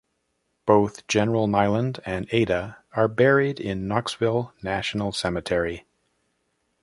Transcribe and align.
Both 0.65 1.07
General 1.07 1.47
Neyland 1.47 1.99
and 2.07 2.27
Ada 2.31 2.79
are 2.93 3.07
buried 3.07 3.59
in 3.59 3.87
Knoxville 3.87 4.51
National 4.63 5.11
Cemetery. 5.11 5.85